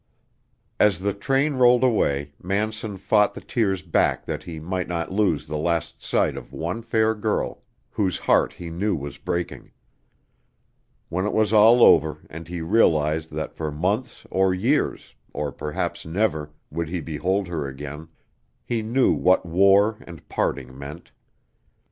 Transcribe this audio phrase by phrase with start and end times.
[0.79, 5.45] As the train rolled away, Manson fought the tears back that he might not lose
[5.45, 9.69] the last sight of one fair girl whose heart he knew was breaking.
[11.09, 16.03] When it was all over, and he realized that for months or years, or perhaps
[16.03, 18.07] never, would he behold her again,
[18.65, 21.11] he knew what war and parting meant.